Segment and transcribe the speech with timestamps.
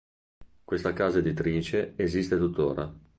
[0.65, 2.91] Questa casa editrice esiste tuttora.